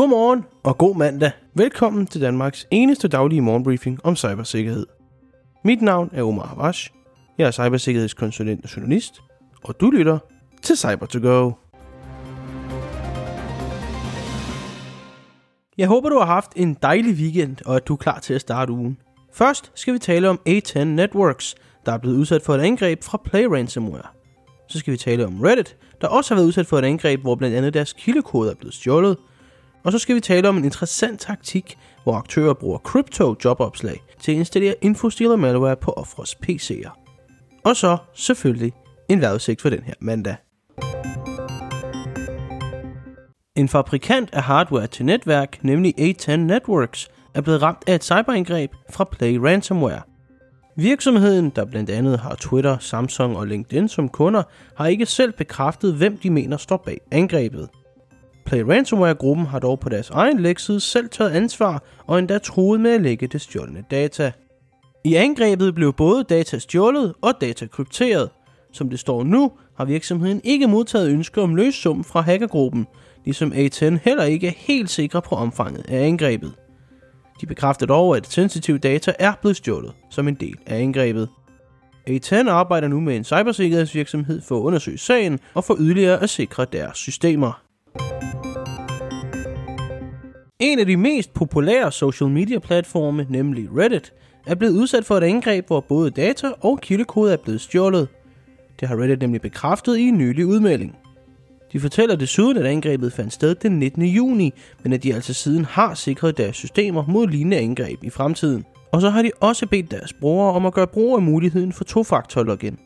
Godmorgen 0.00 0.44
og 0.62 0.78
god 0.78 0.96
mandag. 0.96 1.30
Velkommen 1.54 2.06
til 2.06 2.20
Danmarks 2.20 2.66
eneste 2.70 3.08
daglige 3.08 3.40
morgenbriefing 3.40 4.06
om 4.06 4.16
cybersikkerhed. 4.16 4.86
Mit 5.64 5.82
navn 5.82 6.10
er 6.12 6.22
Omar 6.22 6.46
Havash. 6.46 6.90
Jeg 7.38 7.46
er 7.46 7.50
cybersikkerhedskonsulent 7.50 8.64
og 8.64 8.76
journalist, 8.76 9.22
og 9.64 9.80
du 9.80 9.90
lytter 9.90 10.18
til 10.62 10.76
cyber 10.76 11.06
to 11.06 11.18
go 11.22 11.52
Jeg 15.78 15.88
håber, 15.88 16.08
du 16.08 16.18
har 16.18 16.26
haft 16.26 16.52
en 16.56 16.76
dejlig 16.82 17.14
weekend, 17.14 17.56
og 17.66 17.76
at 17.76 17.88
du 17.88 17.92
er 17.92 17.96
klar 17.96 18.18
til 18.18 18.34
at 18.34 18.40
starte 18.40 18.72
ugen. 18.72 18.98
Først 19.32 19.72
skal 19.74 19.94
vi 19.94 19.98
tale 19.98 20.28
om 20.28 20.40
A10 20.48 20.84
Networks, 20.84 21.54
der 21.86 21.92
er 21.92 21.98
blevet 21.98 22.16
udsat 22.16 22.42
for 22.42 22.54
et 22.54 22.60
angreb 22.60 23.04
fra 23.04 23.20
Play 23.24 23.44
Ransomware. 23.44 24.06
Så 24.68 24.78
skal 24.78 24.92
vi 24.92 24.98
tale 24.98 25.26
om 25.26 25.40
Reddit, 25.40 25.76
der 26.00 26.08
også 26.08 26.34
har 26.34 26.40
været 26.40 26.46
udsat 26.46 26.66
for 26.66 26.78
et 26.78 26.84
angreb, 26.84 27.20
hvor 27.20 27.34
blandt 27.34 27.56
andet 27.56 27.74
deres 27.74 27.92
kildekode 27.92 28.50
er 28.50 28.54
blevet 28.54 28.74
stjålet. 28.74 29.16
Og 29.82 29.92
så 29.92 29.98
skal 29.98 30.14
vi 30.14 30.20
tale 30.20 30.48
om 30.48 30.56
en 30.56 30.64
interessant 30.64 31.20
taktik, 31.20 31.78
hvor 32.02 32.14
aktører 32.14 32.54
bruger 32.54 32.78
crypto 32.78 33.34
jobopslag 33.44 34.02
til 34.20 34.32
at 34.32 34.38
installere 34.38 34.74
infostealer 34.80 35.36
malware 35.36 35.76
på 35.76 35.92
offres 35.92 36.34
PC'er. 36.34 36.90
Og 37.64 37.76
så 37.76 37.96
selvfølgelig 38.14 38.72
en 39.08 39.20
vejrudsigt 39.20 39.62
for 39.62 39.70
den 39.70 39.82
her 39.82 39.94
mandag. 40.00 40.36
En 43.56 43.68
fabrikant 43.68 44.30
af 44.32 44.42
hardware 44.42 44.86
til 44.86 45.04
netværk, 45.04 45.58
nemlig 45.64 45.94
A10 46.00 46.36
Networks, 46.36 47.08
er 47.34 47.40
blevet 47.40 47.62
ramt 47.62 47.84
af 47.86 47.94
et 47.94 48.04
cyberangreb 48.04 48.70
fra 48.90 49.04
Play 49.04 49.36
Ransomware. 49.36 50.02
Virksomheden, 50.76 51.50
der 51.56 51.64
blandt 51.64 51.90
andet 51.90 52.18
har 52.18 52.34
Twitter, 52.34 52.78
Samsung 52.78 53.36
og 53.36 53.46
LinkedIn 53.46 53.88
som 53.88 54.08
kunder, 54.08 54.42
har 54.76 54.86
ikke 54.86 55.06
selv 55.06 55.32
bekræftet, 55.32 55.94
hvem 55.94 56.18
de 56.18 56.30
mener 56.30 56.56
står 56.56 56.76
bag 56.76 57.00
angrebet. 57.10 57.68
Play 58.50 58.62
Ransomware-gruppen 58.62 59.46
har 59.46 59.58
dog 59.58 59.80
på 59.80 59.88
deres 59.88 60.10
egen 60.10 60.40
lægside 60.40 60.80
selv 60.80 61.08
taget 61.08 61.30
ansvar 61.30 61.82
og 62.06 62.18
endda 62.18 62.38
truet 62.38 62.80
med 62.80 62.90
at 62.90 63.02
lægge 63.02 63.26
det 63.26 63.40
stjålne 63.40 63.84
data. 63.90 64.32
I 65.04 65.14
angrebet 65.14 65.74
blev 65.74 65.92
både 65.92 66.24
data 66.24 66.58
stjålet 66.58 67.14
og 67.22 67.34
data 67.40 67.66
krypteret. 67.66 68.30
Som 68.72 68.90
det 68.90 68.98
står 68.98 69.24
nu, 69.24 69.52
har 69.76 69.84
virksomheden 69.84 70.40
ikke 70.44 70.66
modtaget 70.66 71.10
ønsker 71.10 71.42
om 71.42 71.54
løssum 71.54 72.04
fra 72.04 72.20
hackergruppen, 72.20 72.86
ligesom 73.24 73.52
A10 73.52 73.84
heller 73.84 74.24
ikke 74.24 74.46
er 74.46 74.52
helt 74.56 74.90
sikre 74.90 75.22
på 75.22 75.34
omfanget 75.34 75.84
af 75.88 76.06
angrebet. 76.06 76.52
De 77.40 77.46
bekræfter 77.46 77.86
dog, 77.86 78.16
at 78.16 78.26
sensitive 78.26 78.78
data 78.78 79.12
er 79.18 79.32
blevet 79.40 79.56
stjålet 79.56 79.92
som 80.10 80.28
en 80.28 80.34
del 80.34 80.56
af 80.66 80.82
angrebet. 80.82 81.28
A10 82.10 82.48
arbejder 82.48 82.88
nu 82.88 83.00
med 83.00 83.16
en 83.16 83.24
cybersikkerhedsvirksomhed 83.24 84.40
for 84.48 84.56
at 84.56 84.62
undersøge 84.62 84.98
sagen 84.98 85.38
og 85.54 85.64
for 85.64 85.76
yderligere 85.78 86.22
at 86.22 86.30
sikre 86.30 86.66
deres 86.72 86.98
systemer. 86.98 87.69
En 90.60 90.78
af 90.78 90.86
de 90.86 90.96
mest 90.96 91.34
populære 91.34 91.92
social 91.92 92.30
media 92.30 92.58
platforme, 92.58 93.26
nemlig 93.28 93.68
Reddit, 93.76 94.12
er 94.46 94.54
blevet 94.54 94.72
udsat 94.72 95.04
for 95.04 95.16
et 95.16 95.22
angreb, 95.22 95.66
hvor 95.66 95.80
både 95.80 96.10
data 96.10 96.50
og 96.60 96.80
kildekode 96.80 97.32
er 97.32 97.36
blevet 97.36 97.60
stjålet. 97.60 98.08
Det 98.80 98.88
har 98.88 99.00
Reddit 99.02 99.20
nemlig 99.20 99.40
bekræftet 99.40 99.96
i 99.96 100.02
en 100.02 100.18
nylig 100.18 100.46
udmelding. 100.46 100.96
De 101.72 101.80
fortæller 101.80 102.16
desuden, 102.16 102.56
at 102.56 102.66
angrebet 102.66 103.12
fandt 103.12 103.32
sted 103.32 103.54
den 103.54 103.78
19. 103.78 104.02
juni, 104.02 104.52
men 104.82 104.92
at 104.92 105.02
de 105.02 105.14
altså 105.14 105.34
siden 105.34 105.64
har 105.64 105.94
sikret 105.94 106.38
deres 106.38 106.56
systemer 106.56 107.04
mod 107.08 107.28
lignende 107.28 107.56
angreb 107.56 108.04
i 108.04 108.10
fremtiden. 108.10 108.64
Og 108.92 109.00
så 109.00 109.10
har 109.10 109.22
de 109.22 109.30
også 109.40 109.66
bedt 109.66 109.90
deres 109.90 110.12
brugere 110.12 110.52
om 110.52 110.66
at 110.66 110.74
gøre 110.74 110.86
brug 110.86 111.16
af 111.16 111.22
muligheden 111.22 111.72
for 111.72 111.84
tofaktor 111.84 112.42
login. 112.42 112.78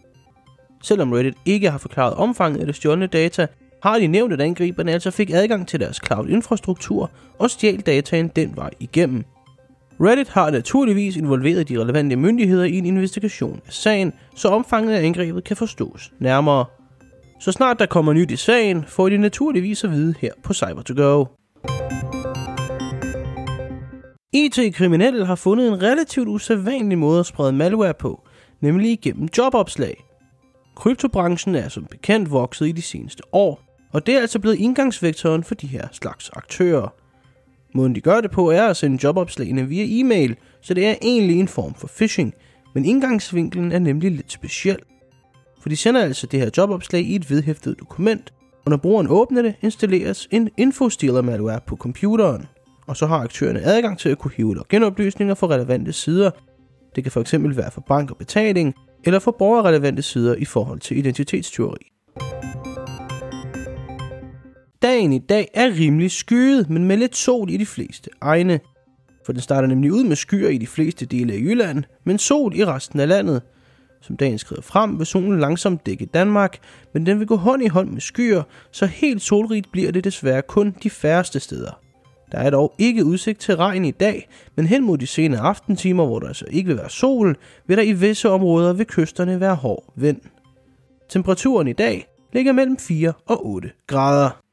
Selvom 0.82 1.12
Reddit 1.12 1.34
ikke 1.46 1.70
har 1.70 1.78
forklaret 1.78 2.14
omfanget 2.14 2.60
af 2.60 2.66
det 2.66 2.74
stjålne 2.74 3.06
data, 3.06 3.46
har 3.84 3.98
de 3.98 4.06
nævnt, 4.06 4.32
at 4.32 4.40
angriberne 4.40 4.92
altså 4.92 5.10
fik 5.10 5.30
adgang 5.30 5.68
til 5.68 5.80
deres 5.80 6.00
cloud-infrastruktur 6.06 7.10
og 7.38 7.50
stjal 7.50 7.80
dataen 7.80 8.28
den 8.28 8.56
vej 8.56 8.70
igennem. 8.80 9.24
Reddit 10.00 10.28
har 10.28 10.50
naturligvis 10.50 11.16
involveret 11.16 11.68
de 11.68 11.80
relevante 11.80 12.16
myndigheder 12.16 12.64
i 12.64 12.78
en 12.78 12.86
investigation 12.86 13.60
af 13.66 13.72
sagen, 13.72 14.12
så 14.34 14.48
omfanget 14.48 14.94
af 14.94 15.04
angrebet 15.06 15.44
kan 15.44 15.56
forstås 15.56 16.12
nærmere. 16.18 16.64
Så 17.40 17.52
snart 17.52 17.78
der 17.78 17.86
kommer 17.86 18.12
nyt 18.12 18.30
i 18.30 18.36
sagen, 18.36 18.84
får 18.88 19.08
de 19.08 19.18
naturligvis 19.18 19.84
at 19.84 19.90
vide 19.90 20.14
her 20.20 20.32
på 20.42 20.54
cyber 20.54 20.82
to 20.82 20.94
go 20.96 21.24
IT-kriminelle 24.32 25.26
har 25.26 25.34
fundet 25.34 25.68
en 25.68 25.82
relativt 25.82 26.28
usædvanlig 26.28 26.98
måde 26.98 27.20
at 27.20 27.26
sprede 27.26 27.52
malware 27.52 27.94
på, 27.94 28.22
nemlig 28.60 28.90
igennem 28.90 29.28
jobopslag. 29.38 30.04
Kryptobranchen 30.76 31.54
er 31.54 31.68
som 31.68 31.84
bekendt 31.84 32.30
vokset 32.30 32.68
i 32.68 32.72
de 32.72 32.82
seneste 32.82 33.22
år, 33.32 33.73
og 33.94 34.06
det 34.06 34.14
er 34.14 34.20
altså 34.20 34.38
blevet 34.38 34.56
indgangsvektoren 34.56 35.44
for 35.44 35.54
de 35.54 35.66
her 35.66 35.88
slags 35.92 36.30
aktører. 36.36 36.94
Måden 37.74 37.94
de 37.94 38.00
gør 38.00 38.20
det 38.20 38.30
på 38.30 38.50
er 38.50 38.66
at 38.66 38.76
sende 38.76 38.98
jobopslagene 39.04 39.68
via 39.68 39.84
e-mail, 39.88 40.36
så 40.60 40.74
det 40.74 40.86
er 40.86 40.94
egentlig 41.02 41.40
en 41.40 41.48
form 41.48 41.74
for 41.74 41.90
phishing, 41.96 42.34
men 42.74 42.84
indgangsvinklen 42.84 43.72
er 43.72 43.78
nemlig 43.78 44.10
lidt 44.10 44.32
speciel. 44.32 44.78
For 45.60 45.68
de 45.68 45.76
sender 45.76 46.02
altså 46.02 46.26
det 46.26 46.40
her 46.40 46.50
jobopslag 46.56 47.02
i 47.02 47.14
et 47.14 47.30
vedhæftet 47.30 47.78
dokument, 47.78 48.32
og 48.64 48.70
når 48.70 48.76
brugeren 48.76 49.06
åbner 49.10 49.42
det, 49.42 49.54
installeres 49.62 50.28
en 50.30 50.50
infostealer 50.56 51.22
malware 51.22 51.60
på 51.66 51.76
computeren. 51.76 52.46
Og 52.86 52.96
så 52.96 53.06
har 53.06 53.18
aktørerne 53.18 53.60
adgang 53.62 53.98
til 53.98 54.08
at 54.08 54.18
kunne 54.18 54.32
hive 54.36 54.54
loginoplysninger 54.54 55.34
fra 55.34 55.46
relevante 55.46 55.92
sider. 55.92 56.30
Det 56.94 57.04
kan 57.04 57.12
fx 57.12 57.34
være 57.34 57.70
for 57.70 57.84
bank 57.88 58.10
og 58.10 58.16
betaling, 58.16 58.74
eller 59.04 59.18
for 59.18 59.30
borgerrelevante 59.38 60.02
sider 60.02 60.34
i 60.34 60.44
forhold 60.44 60.80
til 60.80 60.98
identitetsteori. 60.98 61.93
Dagen 64.84 65.12
i 65.12 65.18
dag 65.18 65.48
er 65.54 65.66
rimelig 65.66 66.10
skyet, 66.10 66.70
men 66.70 66.84
med 66.84 66.96
lidt 66.96 67.16
sol 67.16 67.50
i 67.50 67.56
de 67.56 67.66
fleste 67.66 68.10
egne. 68.20 68.60
For 69.26 69.32
den 69.32 69.40
starter 69.40 69.68
nemlig 69.68 69.92
ud 69.92 70.04
med 70.04 70.16
skyer 70.16 70.48
i 70.48 70.58
de 70.58 70.66
fleste 70.66 71.06
dele 71.06 71.32
af 71.32 71.38
Jylland, 71.38 71.84
men 72.04 72.18
sol 72.18 72.56
i 72.56 72.64
resten 72.64 73.00
af 73.00 73.08
landet– 73.08 73.42
som 74.00 74.16
dagen 74.16 74.38
skrider 74.38 74.62
frem, 74.62 74.98
vil 74.98 75.06
solen 75.06 75.40
langsomt 75.40 75.86
dække 75.86 76.06
Danmark, 76.06 76.58
men 76.92 77.06
den 77.06 77.18
vil 77.18 77.26
gå 77.26 77.36
hånd 77.36 77.62
i 77.62 77.66
hånd 77.68 77.90
med 77.90 78.00
skyer, 78.00 78.42
så 78.70 78.86
helt 78.86 79.22
solrigt 79.22 79.72
bliver 79.72 79.92
det 79.92 80.04
desværre 80.04 80.42
kun 80.42 80.74
de 80.82 80.90
færreste 80.90 81.40
steder. 81.40 81.80
Der 82.32 82.38
er 82.38 82.50
dog 82.50 82.74
ikke 82.78 83.04
udsigt 83.04 83.40
til 83.40 83.56
regn 83.56 83.84
i 83.84 83.90
dag, 83.90 84.28
men 84.56 84.66
hen 84.66 84.84
mod 84.84 84.98
de 84.98 85.06
sene 85.06 85.38
aftentimer, 85.38 86.06
hvor 86.06 86.18
der 86.18 86.28
altså 86.28 86.44
ikke 86.50 86.66
vil 86.66 86.76
være 86.76 86.90
sol, 86.90 87.36
vil 87.66 87.76
der 87.76 87.82
i 87.82 87.92
visse 87.92 88.30
områder 88.30 88.72
ved 88.72 88.84
kysterne 88.84 89.40
være 89.40 89.54
hård 89.54 89.92
vind. 89.96 90.20
Temperaturen 91.08 91.68
i 91.68 91.72
dag 91.72 92.06
ligger 92.32 92.52
mellem 92.52 92.76
4 92.76 93.12
og 93.26 93.46
8 93.46 93.70
grader. 93.86 94.43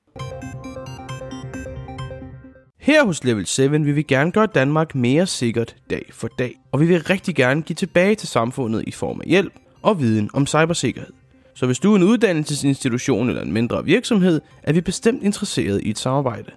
Her 2.82 3.06
hos 3.06 3.24
Level 3.24 3.46
7 3.46 3.72
vil 3.72 3.96
vi 3.96 4.02
gerne 4.02 4.32
gøre 4.32 4.46
Danmark 4.46 4.96
mere 4.96 5.28
sikkert 5.28 5.76
dag 5.90 6.10
for 6.12 6.28
dag, 6.28 6.60
og 6.72 6.80
vi 6.80 6.86
vil 6.86 7.04
rigtig 7.04 7.36
gerne 7.36 7.62
give 7.62 7.76
tilbage 7.76 8.16
til 8.16 8.28
samfundet 8.28 8.84
i 8.88 8.92
form 8.92 9.22
af 9.22 9.28
hjælp 9.28 9.54
og 9.82 10.00
viden 10.00 10.30
om 10.34 10.48
cybersikkerhed. 10.48 11.14
Så 11.54 11.66
hvis 11.66 11.80
du 11.80 11.92
er 11.92 11.96
en 11.96 12.04
uddannelsesinstitution 12.04 13.30
eller 13.30 13.42
en 13.42 13.52
mindre 13.52 13.86
virksomhed, 13.86 14.42
er 14.64 14.74
vi 14.74 14.82
bestemt 14.82 15.24
interesseret 15.24 15.82
i 15.84 15.90
et 15.90 16.00
samarbejde. 16.00 16.52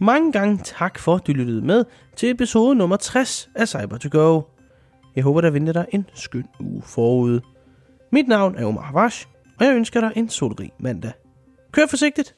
Mange 0.00 0.32
gange 0.32 0.60
tak 0.64 0.98
for, 0.98 1.14
at 1.14 1.26
du 1.26 1.32
lyttede 1.32 1.62
med 1.62 1.84
til 2.16 2.30
episode 2.30 2.74
nummer 2.74 2.96
60 2.96 3.50
af 3.54 3.68
cyber 3.68 3.98
to 3.98 4.08
go 4.12 4.42
Jeg 5.16 5.24
håber, 5.24 5.40
der 5.40 5.50
venter 5.50 5.72
dig 5.72 5.86
en 5.92 6.06
skøn 6.14 6.46
uge 6.60 6.82
forude. 6.82 7.40
Mit 8.14 8.28
navn 8.28 8.56
er 8.56 8.66
Omar 8.66 8.82
Havash, 8.82 9.26
og 9.58 9.66
jeg 9.66 9.76
ønsker 9.76 10.00
dig 10.00 10.12
en 10.16 10.28
solrig 10.28 10.72
mandag. 10.80 11.12
Kør 11.72 11.86
forsigtigt! 11.86 12.36